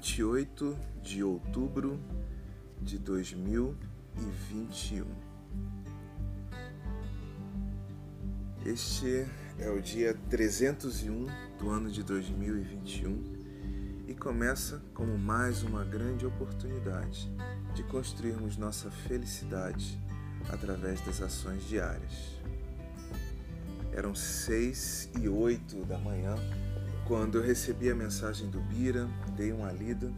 [0.00, 2.00] 28 de outubro
[2.80, 5.04] de 2021.
[8.64, 9.26] Este
[9.58, 11.26] é o dia 301
[11.58, 17.30] do ano de 2021 e começa como mais uma grande oportunidade
[17.74, 20.00] de construirmos nossa felicidade
[20.48, 22.40] através das ações diárias.
[23.92, 26.36] Eram seis e oito da manhã
[27.10, 30.12] quando eu recebi a mensagem do Bira, dei uma lida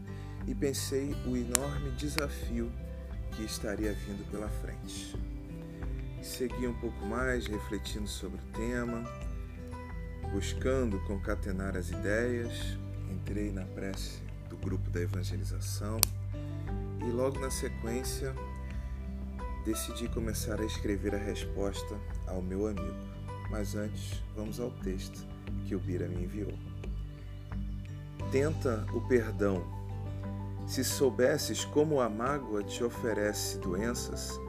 [0.47, 2.71] e pensei o enorme desafio
[3.31, 5.17] que estaria vindo pela frente.
[6.23, 9.11] Segui um pouco mais, refletindo sobre o tema,
[10.35, 12.77] buscando concatenar as ideias,
[13.11, 14.21] entrei na prece
[14.51, 15.99] do grupo da evangelização
[17.01, 18.35] e logo na sequência
[19.65, 23.13] decidi começar a escrever a resposta ao meu amigo.
[23.51, 25.27] Mas antes, vamos ao texto
[25.65, 26.53] que o Bira me enviou
[28.33, 29.63] tenta o perdão.
[30.67, 34.41] Se soubesses como a mágoa te oferece doenças,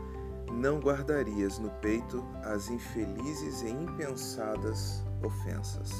[0.49, 5.91] não guardarias no peito as infelizes e impensadas ofensas.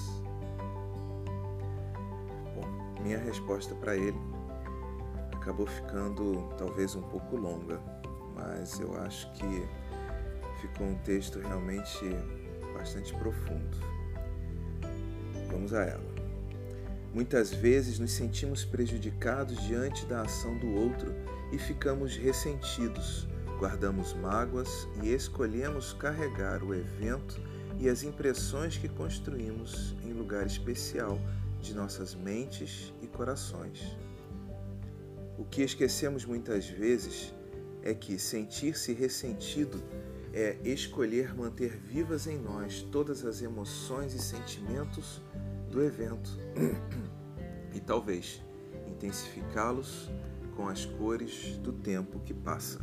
[2.56, 4.18] Bom, minha resposta para ele
[5.34, 7.82] acabou ficando talvez um pouco longa,
[8.34, 9.68] mas eu acho que
[10.62, 12.00] ficou um texto realmente
[12.74, 13.78] bastante profundo.
[15.52, 16.13] Vamos a ela.
[17.14, 21.14] Muitas vezes nos sentimos prejudicados diante da ação do outro
[21.52, 23.28] e ficamos ressentidos,
[23.60, 27.40] guardamos mágoas e escolhemos carregar o evento
[27.80, 31.20] e as impressões que construímos em lugar especial
[31.62, 33.96] de nossas mentes e corações.
[35.38, 37.32] O que esquecemos muitas vezes
[37.84, 39.84] é que sentir-se ressentido
[40.34, 45.22] é escolher manter vivas em nós todas as emoções e sentimentos
[45.74, 46.30] do evento
[47.74, 48.42] e talvez
[48.88, 50.10] intensificá-los
[50.56, 52.80] com as cores do tempo que passa.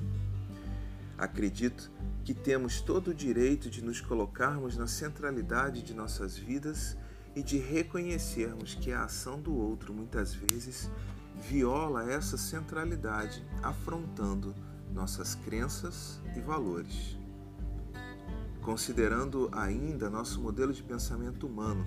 [1.17, 1.89] Acredito
[2.25, 6.97] que temos todo o direito de nos colocarmos na centralidade de nossas vidas
[7.37, 10.91] e de reconhecermos que a ação do outro muitas vezes
[11.49, 14.53] viola essa centralidade, afrontando
[14.93, 17.17] nossas crenças e valores.
[18.63, 21.87] Considerando ainda nosso modelo de pensamento humano,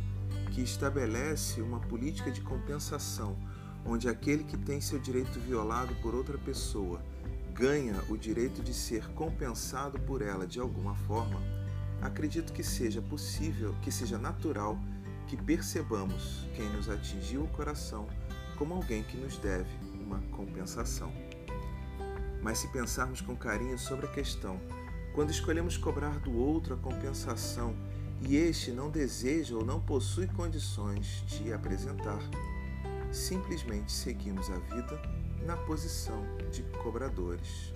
[0.54, 3.36] que estabelece uma política de compensação,
[3.84, 7.02] onde aquele que tem seu direito violado por outra pessoa
[7.54, 11.42] ganha o direito de ser compensado por ela de alguma forma,
[12.02, 14.78] acredito que seja possível, que seja natural
[15.28, 18.08] que percebamos quem nos atingiu o coração
[18.56, 19.70] como alguém que nos deve
[20.00, 21.12] uma compensação.
[22.44, 24.60] Mas se pensarmos com carinho sobre a questão,
[25.16, 27.76] quando escolhemos cobrar do outro a compensação
[28.26, 32.22] e este não deseja ou não possui condições de apresentar,
[33.12, 35.02] simplesmente seguimos a vida
[35.46, 37.74] na posição de cobradores.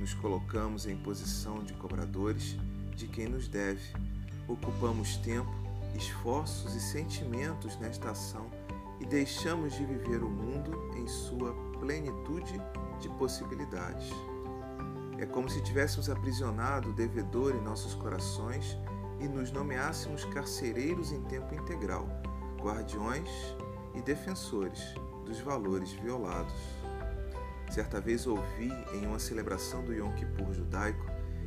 [0.00, 2.56] Nos colocamos em posição de cobradores
[2.96, 3.82] de quem nos deve,
[4.48, 5.52] ocupamos tempo,
[5.94, 8.50] esforços e sentimentos nesta ação
[9.00, 12.60] e deixamos de viver o mundo em sua plenitude
[13.00, 14.08] de possibilidades.
[15.18, 18.78] É como se tivéssemos aprisionado o devedor em nossos corações
[19.20, 22.08] e nos nomeássemos carcereiros em tempo integral,
[22.60, 23.28] guardiões
[23.94, 26.54] e defensores dos valores violados.
[27.70, 31.04] Certa vez ouvi em uma celebração do Yom Kippur judaico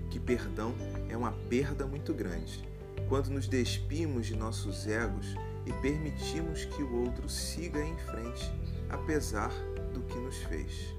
[0.10, 0.76] que perdão
[1.10, 2.70] é uma perda muito grande
[3.08, 8.52] quando nos despimos de nossos egos e permitimos que o outro siga em frente
[8.90, 9.52] apesar
[9.94, 10.96] do que nos fez.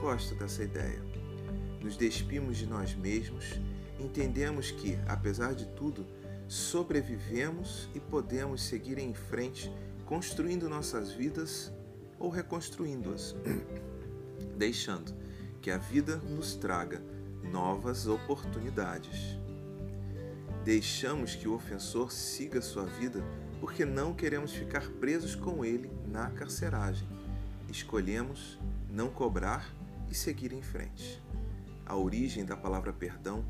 [0.00, 1.02] Gosto dessa ideia.
[1.80, 3.60] Nos despimos de nós mesmos
[3.98, 6.06] entendemos que, apesar de tudo,
[6.48, 9.72] sobrevivemos e podemos seguir em frente
[10.04, 11.72] construindo nossas vidas
[12.18, 13.34] ou reconstruindo-as,
[14.56, 15.14] deixando
[15.60, 17.02] que a vida nos traga
[17.50, 19.38] novas oportunidades.
[20.64, 23.22] Deixamos que o ofensor siga sua vida
[23.60, 27.08] porque não queremos ficar presos com ele na carceragem.
[27.68, 28.58] Escolhemos
[28.90, 29.74] não cobrar
[30.10, 31.22] e seguir em frente.
[31.86, 33.44] A origem da palavra perdão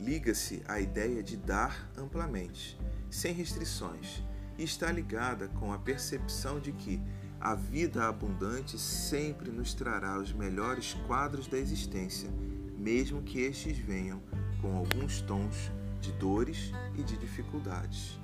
[0.00, 2.78] liga-se à ideia de dar amplamente,
[3.10, 4.22] sem restrições,
[4.58, 7.00] e está ligada com a percepção de que
[7.38, 12.30] a vida abundante sempre nos trará os melhores quadros da existência,
[12.78, 14.22] mesmo que estes venham
[14.60, 15.70] com alguns tons
[16.00, 18.18] de dores e de dificuldades.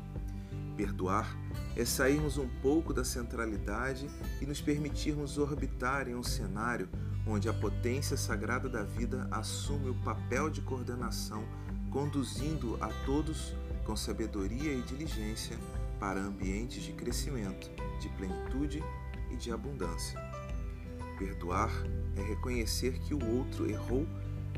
[0.76, 1.36] Perdoar
[1.74, 4.08] é sairmos um pouco da centralidade
[4.40, 6.88] e nos permitirmos orbitar em um cenário
[7.26, 11.44] onde a potência sagrada da vida assume o papel de coordenação
[11.90, 15.56] conduzindo a todos com sabedoria e diligência
[15.98, 17.70] para ambientes de crescimento,
[18.00, 18.84] de plenitude
[19.30, 20.20] e de abundância.
[21.18, 21.70] Perdoar
[22.16, 24.06] é reconhecer que o outro errou,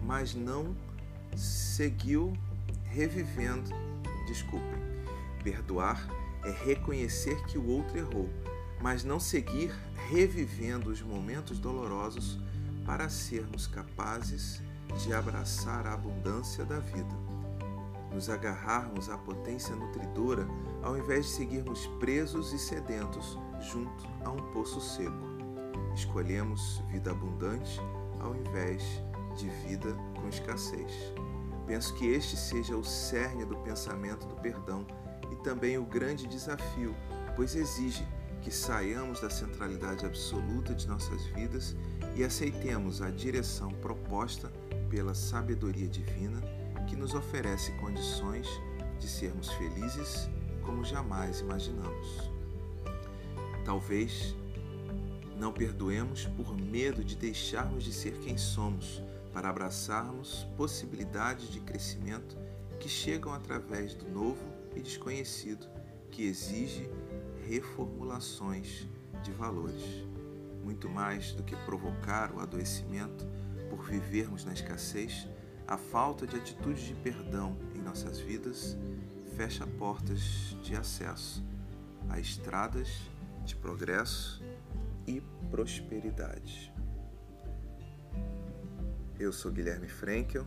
[0.03, 0.77] mas não
[1.37, 2.37] seguiu
[2.85, 3.71] revivendo.
[4.27, 4.79] Desculpem.
[5.45, 6.09] Perdoar
[6.45, 8.29] é reconhecer que o outro errou,
[8.81, 9.73] mas não seguir
[10.09, 12.39] revivendo os momentos dolorosos
[12.89, 14.63] para sermos capazes
[15.05, 17.15] de abraçar a abundância da vida.
[18.11, 20.49] Nos agarrarmos à potência nutridora
[20.83, 25.29] ao invés de seguirmos presos e sedentos junto a um poço seco.
[25.95, 27.79] Escolhemos vida abundante
[28.21, 28.83] ao invés
[29.37, 31.13] de vida com escassez.
[31.67, 34.87] Penso que este seja o cerne do pensamento do perdão
[35.31, 36.97] e também o grande desafio,
[37.37, 38.09] pois exige
[38.43, 41.77] que saiamos da centralidade absoluta de nossas vidas
[42.15, 44.51] e aceitemos a direção proposta
[44.89, 46.41] pela sabedoria divina
[46.89, 48.49] que nos oferece condições
[48.99, 50.29] de sermos felizes
[50.63, 52.31] como jamais imaginamos.
[53.65, 54.35] Talvez
[55.39, 59.03] não perdoemos por medo de deixarmos de ser quem somos,
[59.33, 62.37] para abraçarmos possibilidades de crescimento
[62.81, 64.43] que chegam através do novo
[64.75, 65.67] e desconhecido,
[66.11, 66.91] que exige
[67.49, 68.87] reformulações
[69.23, 70.07] de valores.
[70.63, 73.27] Muito mais do que provocar o adoecimento
[73.71, 75.27] por vivermos na escassez,
[75.67, 78.77] a falta de atitude de perdão em nossas vidas
[79.35, 81.43] fecha portas de acesso
[82.09, 82.89] a estradas
[83.45, 84.43] de progresso
[85.07, 86.73] e prosperidade.
[89.19, 90.47] Eu sou Guilherme Frankel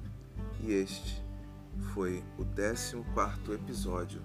[0.62, 1.24] e este
[1.94, 4.22] foi o 14 episódio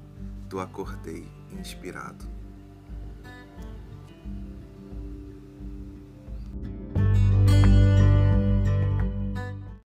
[0.49, 1.27] do Acordei
[1.59, 2.36] Inspirado.